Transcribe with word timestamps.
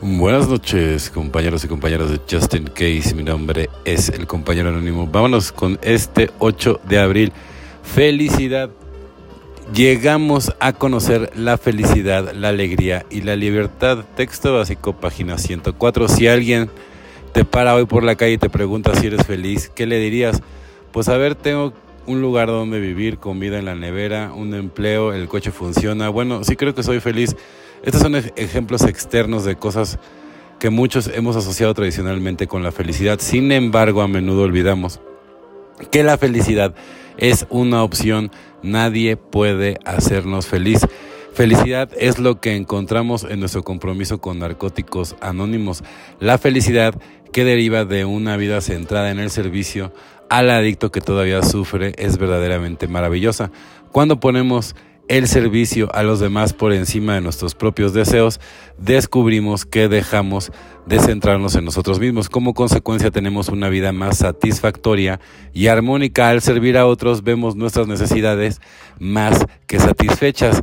Buenas 0.00 0.48
noches, 0.48 1.10
compañeros 1.10 1.64
y 1.64 1.68
compañeras 1.68 2.08
de 2.08 2.20
Justin 2.30 2.66
Case. 2.72 3.16
Mi 3.16 3.24
nombre 3.24 3.68
es 3.84 4.08
el 4.10 4.28
compañero 4.28 4.68
anónimo. 4.68 5.08
Vámonos 5.08 5.50
con 5.50 5.76
este 5.82 6.30
8 6.38 6.82
de 6.88 7.00
abril. 7.00 7.32
Felicidad. 7.82 8.70
Llegamos 9.74 10.54
a 10.60 10.72
conocer 10.72 11.32
la 11.34 11.58
felicidad, 11.58 12.32
la 12.32 12.50
alegría 12.50 13.06
y 13.10 13.22
la 13.22 13.34
libertad. 13.34 14.04
Texto 14.14 14.54
básico, 14.54 14.92
página 14.92 15.36
104. 15.36 16.06
Si 16.06 16.28
alguien 16.28 16.70
te 17.32 17.44
para 17.44 17.74
hoy 17.74 17.86
por 17.86 18.04
la 18.04 18.14
calle 18.14 18.34
y 18.34 18.38
te 18.38 18.50
pregunta 18.50 18.94
si 18.94 19.08
eres 19.08 19.26
feliz, 19.26 19.68
¿qué 19.68 19.84
le 19.88 19.98
dirías? 19.98 20.40
Pues 20.92 21.08
a 21.08 21.16
ver, 21.16 21.34
tengo 21.34 21.72
un 22.06 22.20
lugar 22.20 22.46
donde 22.46 22.78
vivir, 22.78 23.18
comida 23.18 23.58
en 23.58 23.64
la 23.64 23.74
nevera, 23.74 24.32
un 24.32 24.54
empleo, 24.54 25.12
el 25.12 25.26
coche 25.26 25.50
funciona. 25.50 26.08
Bueno, 26.08 26.44
sí 26.44 26.54
creo 26.54 26.72
que 26.72 26.84
soy 26.84 27.00
feliz 27.00 27.34
estos 27.82 28.02
son 28.02 28.14
ejemplos 28.36 28.82
externos 28.82 29.44
de 29.44 29.56
cosas 29.56 29.98
que 30.58 30.70
muchos 30.70 31.08
hemos 31.14 31.36
asociado 31.36 31.74
tradicionalmente 31.74 32.46
con 32.46 32.62
la 32.62 32.72
felicidad. 32.72 33.20
Sin 33.20 33.52
embargo, 33.52 34.02
a 34.02 34.08
menudo 34.08 34.42
olvidamos 34.42 35.00
que 35.90 36.02
la 36.02 36.18
felicidad 36.18 36.74
es 37.16 37.46
una 37.50 37.82
opción. 37.82 38.30
Nadie 38.62 39.16
puede 39.16 39.78
hacernos 39.84 40.46
feliz. 40.46 40.80
Felicidad 41.32 41.90
es 41.96 42.18
lo 42.18 42.40
que 42.40 42.56
encontramos 42.56 43.22
en 43.22 43.38
nuestro 43.38 43.62
compromiso 43.62 44.20
con 44.20 44.40
narcóticos 44.40 45.14
anónimos. 45.20 45.84
La 46.18 46.38
felicidad 46.38 47.00
que 47.32 47.44
deriva 47.44 47.84
de 47.84 48.04
una 48.04 48.36
vida 48.36 48.60
centrada 48.60 49.10
en 49.10 49.20
el 49.20 49.30
servicio 49.30 49.92
al 50.28 50.50
adicto 50.50 50.90
que 50.90 51.00
todavía 51.00 51.42
sufre 51.42 51.92
es 51.96 52.18
verdaderamente 52.18 52.88
maravillosa. 52.88 53.52
Cuando 53.92 54.18
ponemos 54.18 54.74
el 55.08 55.26
servicio 55.26 55.94
a 55.94 56.02
los 56.02 56.20
demás 56.20 56.52
por 56.52 56.72
encima 56.72 57.14
de 57.14 57.20
nuestros 57.20 57.54
propios 57.54 57.92
deseos, 57.92 58.40
descubrimos 58.78 59.64
que 59.64 59.88
dejamos 59.88 60.52
de 60.86 61.00
centrarnos 61.00 61.54
en 61.54 61.64
nosotros 61.64 61.98
mismos. 61.98 62.28
Como 62.28 62.54
consecuencia 62.54 63.10
tenemos 63.10 63.48
una 63.48 63.68
vida 63.68 63.92
más 63.92 64.18
satisfactoria 64.18 65.20
y 65.52 65.66
armónica. 65.66 66.28
Al 66.28 66.40
servir 66.40 66.78
a 66.78 66.86
otros 66.86 67.24
vemos 67.24 67.56
nuestras 67.56 67.88
necesidades 67.88 68.60
más 68.98 69.44
que 69.66 69.80
satisfechas. 69.80 70.62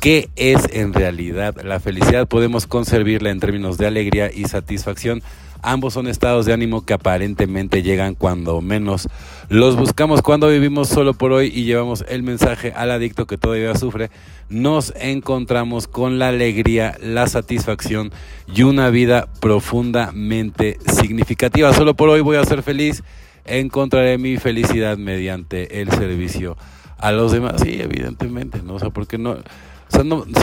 ¿Qué 0.00 0.28
es 0.36 0.60
en 0.72 0.92
realidad 0.92 1.56
la 1.62 1.80
felicidad? 1.80 2.28
Podemos 2.28 2.66
concebirla 2.66 3.30
en 3.30 3.40
términos 3.40 3.78
de 3.78 3.86
alegría 3.86 4.30
y 4.30 4.44
satisfacción 4.44 5.22
Ambos 5.64 5.94
son 5.94 6.08
estados 6.08 6.44
de 6.44 6.52
ánimo 6.52 6.84
que 6.84 6.92
aparentemente 6.92 7.82
llegan 7.82 8.14
cuando 8.14 8.60
menos 8.60 9.08
los 9.48 9.76
buscamos. 9.76 10.20
Cuando 10.20 10.48
vivimos 10.48 10.88
solo 10.88 11.14
por 11.14 11.32
hoy 11.32 11.50
y 11.54 11.64
llevamos 11.64 12.04
el 12.06 12.22
mensaje 12.22 12.74
al 12.76 12.90
adicto 12.90 13.26
que 13.26 13.38
todavía 13.38 13.74
sufre, 13.74 14.10
nos 14.50 14.92
encontramos 14.96 15.88
con 15.88 16.18
la 16.18 16.28
alegría, 16.28 16.98
la 17.00 17.26
satisfacción 17.28 18.12
y 18.54 18.64
una 18.64 18.90
vida 18.90 19.26
profundamente 19.40 20.78
significativa. 20.86 21.72
Solo 21.72 21.94
por 21.94 22.10
hoy 22.10 22.20
voy 22.20 22.36
a 22.36 22.44
ser 22.44 22.62
feliz. 22.62 23.02
Encontraré 23.46 24.18
mi 24.18 24.36
felicidad 24.36 24.98
mediante 24.98 25.80
el 25.80 25.90
servicio 25.90 26.58
a 26.98 27.10
los 27.10 27.32
demás. 27.32 27.62
Sí, 27.62 27.78
evidentemente, 27.80 28.60
¿no? 28.62 28.74
O 28.74 28.78
sea, 28.78 28.90
porque 28.90 29.16
no 29.16 29.38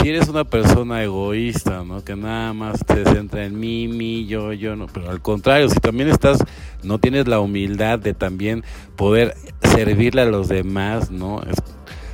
si 0.01 0.09
eres 0.09 0.29
una 0.29 0.45
persona 0.45 1.03
egoísta, 1.03 1.83
¿no? 1.83 2.03
Que 2.03 2.15
nada 2.15 2.53
más 2.53 2.79
te 2.85 3.03
centra 3.03 3.45
en 3.45 3.59
mí, 3.59 3.87
mí, 3.87 4.25
yo, 4.25 4.53
yo, 4.53 4.75
no. 4.75 4.87
Pero 4.87 5.09
al 5.09 5.21
contrario, 5.21 5.69
si 5.69 5.79
también 5.79 6.09
estás, 6.09 6.39
no 6.83 6.99
tienes 6.99 7.27
la 7.27 7.39
humildad 7.39 7.99
de 7.99 8.13
también 8.13 8.63
poder 8.95 9.35
servirle 9.61 10.21
a 10.21 10.25
los 10.25 10.47
demás, 10.47 11.11
¿no? 11.11 11.41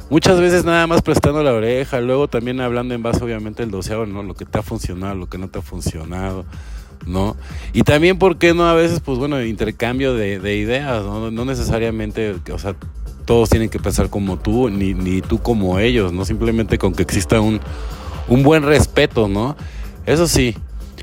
muchas 0.10 0.40
veces 0.40 0.64
nada 0.64 0.88
más 0.88 1.02
prestando 1.02 1.44
la 1.44 1.54
oreja, 1.54 2.00
luego 2.00 2.28
también 2.28 2.62
hablando 2.62 2.94
en 2.96 3.04
base, 3.04 3.24
obviamente, 3.24 3.64
el 3.64 3.72
doceavo, 3.72 4.06
¿no? 4.06 4.24
Lo 4.24 4.34
que 4.34 4.46
te 4.46 4.58
ha 4.58 4.62
funcionado, 4.64 5.16
lo 5.16 5.28
que 5.28 5.38
no 5.38 5.50
te 5.50 5.60
ha 5.60 5.62
funcionado. 5.62 6.46
¿no? 7.06 7.38
Y 7.74 7.84
también, 7.84 8.18
¿por 8.18 8.38
qué 8.38 8.54
no? 8.54 8.68
A 8.68 8.74
veces, 8.74 9.00
pues 9.00 9.18
bueno, 9.18 9.42
intercambio 9.42 10.14
de, 10.14 10.40
de 10.40 10.58
ideas, 10.58 11.04
¿no? 11.04 11.32
No 11.32 11.46
necesariamente, 11.46 12.36
o 12.52 12.60
sea, 12.60 12.76
todos 13.28 13.50
tienen 13.50 13.70
que 13.70 13.78
pensar 13.78 14.10
como 14.10 14.40
tú, 14.40 14.70
ni, 14.70 14.94
ni 14.94 15.22
tú 15.22 15.40
como 15.40 15.78
ellos, 15.80 16.14
¿no? 16.14 16.24
Simplemente 16.24 16.78
con 16.78 16.94
que 16.94 17.04
exista 17.04 17.42
un, 17.42 17.60
un 18.30 18.42
buen 18.42 18.64
respeto, 18.64 19.28
¿no? 19.28 19.58
Eso 20.06 20.28
sí, 20.30 20.56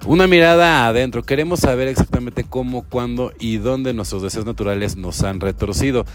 una 0.06 0.26
mirada 0.26 0.86
adentro. 0.88 1.22
Queremos 1.22 1.60
saber 1.60 1.86
exactamente 1.86 2.42
cómo, 2.42 2.82
cuándo 2.82 3.32
y 3.38 3.58
dónde 3.58 3.92
nuestros 3.92 4.22
deseos 4.22 4.46
naturales 4.46 4.96
nos 4.96 5.22
han 5.22 5.38
retorcido. 5.38 6.06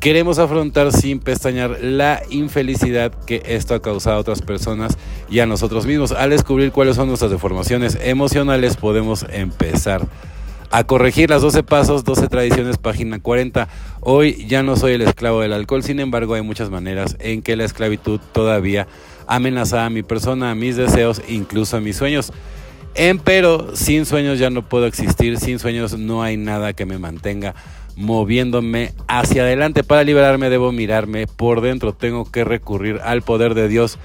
Queremos 0.00 0.38
afrontar 0.38 0.90
sin 0.90 1.20
pestañear 1.20 1.78
la 1.82 2.22
infelicidad 2.30 3.12
que 3.26 3.42
esto 3.44 3.74
ha 3.74 3.82
causado 3.82 4.16
a 4.16 4.20
otras 4.20 4.40
personas 4.40 4.96
y 5.30 5.40
a 5.40 5.46
nosotros 5.46 5.84
mismos. 5.84 6.12
Al 6.12 6.30
descubrir 6.30 6.72
cuáles 6.72 6.96
son 6.96 7.08
nuestras 7.08 7.30
deformaciones 7.30 7.98
emocionales, 8.02 8.78
podemos 8.78 9.26
empezar 9.30 10.08
a 10.72 10.84
corregir 10.84 11.28
las 11.28 11.42
12 11.42 11.62
pasos, 11.64 12.02
12 12.02 12.28
tradiciones, 12.28 12.78
página 12.78 13.20
40. 13.20 13.68
Hoy 14.00 14.46
ya 14.46 14.62
no 14.62 14.76
soy 14.76 14.94
el 14.94 15.02
esclavo 15.02 15.42
del 15.42 15.52
alcohol, 15.52 15.82
sin 15.82 16.00
embargo 16.00 16.32
hay 16.32 16.40
muchas 16.40 16.70
maneras 16.70 17.16
en 17.20 17.42
que 17.42 17.56
la 17.56 17.64
esclavitud 17.64 18.20
todavía 18.32 18.88
amenaza 19.26 19.84
a 19.84 19.90
mi 19.90 20.02
persona, 20.02 20.50
a 20.50 20.54
mis 20.54 20.76
deseos, 20.76 21.20
incluso 21.28 21.76
a 21.76 21.80
mis 21.80 21.96
sueños. 21.96 22.32
Empero, 22.94 23.76
sin 23.76 24.06
sueños 24.06 24.38
ya 24.38 24.48
no 24.48 24.66
puedo 24.66 24.86
existir, 24.86 25.38
sin 25.38 25.58
sueños 25.58 25.98
no 25.98 26.22
hay 26.22 26.38
nada 26.38 26.72
que 26.72 26.86
me 26.86 26.98
mantenga 26.98 27.54
moviéndome 27.94 28.94
hacia 29.08 29.42
adelante. 29.42 29.84
Para 29.84 30.04
liberarme 30.04 30.48
debo 30.48 30.72
mirarme 30.72 31.26
por 31.26 31.60
dentro, 31.60 31.92
tengo 31.92 32.30
que 32.30 32.44
recurrir 32.44 32.98
al 33.04 33.20
poder 33.20 33.52
de 33.52 33.68
Dios 33.68 33.98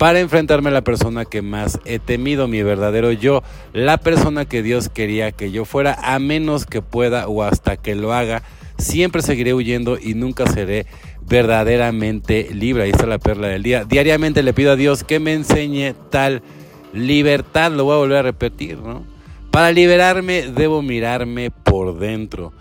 para 0.00 0.20
enfrentarme 0.20 0.70
a 0.70 0.72
la 0.72 0.82
persona 0.82 1.26
que 1.26 1.42
más 1.42 1.78
he 1.84 1.98
temido, 1.98 2.48
mi 2.48 2.62
verdadero 2.62 3.12
yo, 3.12 3.42
la 3.74 3.98
persona 3.98 4.46
que 4.46 4.62
Dios 4.62 4.88
quería 4.88 5.30
que 5.30 5.50
yo 5.50 5.66
fuera, 5.66 5.92
a 6.02 6.18
menos 6.18 6.64
que 6.64 6.80
pueda 6.80 7.28
o 7.28 7.42
hasta 7.42 7.76
que 7.76 7.94
lo 7.94 8.14
haga, 8.14 8.42
siempre 8.78 9.20
seguiré 9.20 9.52
huyendo 9.52 9.98
y 10.02 10.14
nunca 10.14 10.46
seré 10.46 10.86
verdaderamente 11.28 12.48
libre. 12.50 12.84
Ahí 12.84 12.92
está 12.92 13.04
la 13.04 13.18
perla 13.18 13.48
del 13.48 13.62
día. 13.62 13.84
Diariamente 13.84 14.42
le 14.42 14.54
pido 14.54 14.72
a 14.72 14.76
Dios 14.76 15.04
que 15.04 15.20
me 15.20 15.34
enseñe 15.34 15.92
tal 16.08 16.40
libertad, 16.94 17.70
lo 17.70 17.84
voy 17.84 17.96
a 17.96 17.98
volver 17.98 18.18
a 18.20 18.22
repetir, 18.22 18.78
¿no? 18.78 19.04
Para 19.50 19.70
liberarme 19.70 20.46
debo 20.46 20.80
mirarme 20.80 21.50
por 21.50 21.98
dentro 21.98 22.54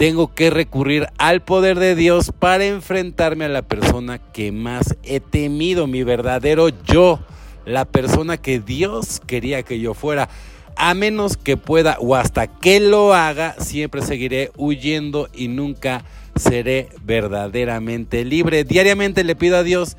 tengo 0.00 0.34
que 0.34 0.48
recurrir 0.48 1.08
al 1.18 1.42
poder 1.42 1.78
de 1.78 1.94
Dios 1.94 2.32
para 2.38 2.64
enfrentarme 2.64 3.44
a 3.44 3.50
la 3.50 3.60
persona 3.60 4.16
que 4.16 4.50
más 4.50 4.96
he 5.02 5.20
temido, 5.20 5.86
mi 5.86 6.04
verdadero 6.04 6.70
yo, 6.70 7.20
la 7.66 7.84
persona 7.84 8.38
que 8.38 8.60
Dios 8.60 9.20
quería 9.26 9.62
que 9.62 9.78
yo 9.78 9.92
fuera. 9.92 10.30
A 10.74 10.94
menos 10.94 11.36
que 11.36 11.58
pueda 11.58 11.98
o 12.00 12.16
hasta 12.16 12.46
que 12.46 12.80
lo 12.80 13.12
haga, 13.12 13.56
siempre 13.58 14.00
seguiré 14.00 14.52
huyendo 14.56 15.28
y 15.34 15.48
nunca 15.48 16.02
seré 16.34 16.88
verdaderamente 17.04 18.24
libre. 18.24 18.64
Diariamente 18.64 19.22
le 19.22 19.36
pido 19.36 19.58
a 19.58 19.62
Dios 19.62 19.98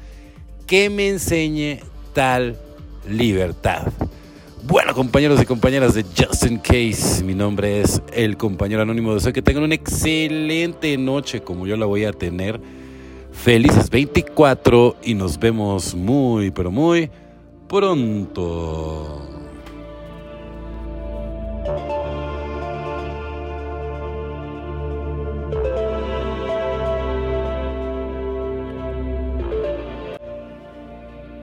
que 0.66 0.90
me 0.90 1.10
enseñe 1.10 1.80
tal 2.16 2.58
libertad. 3.08 3.84
Bueno, 4.64 4.94
compañeros 4.94 5.42
y 5.42 5.46
compañeras 5.46 5.96
de 5.96 6.04
Justin 6.04 6.60
Case, 6.60 7.24
mi 7.24 7.34
nombre 7.34 7.82
es 7.82 8.00
el 8.14 8.38
compañero 8.38 8.84
anónimo. 8.84 9.16
Deseo 9.16 9.34
que 9.34 9.42
tengan 9.42 9.64
una 9.64 9.74
excelente 9.74 10.96
noche 11.00 11.42
como 11.42 11.66
yo 11.66 11.76
la 11.78 11.88
voy 11.88 12.06
a 12.06 12.12
tener. 12.14 12.62
Felices 13.32 13.90
24 13.90 14.98
y 15.04 15.16
nos 15.16 15.40
vemos 15.40 15.96
muy, 15.96 16.52
pero 16.52 16.70
muy 16.70 17.10
pronto. 17.68 19.31